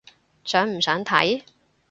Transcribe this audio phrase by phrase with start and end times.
[0.43, 1.43] 想唔想睇？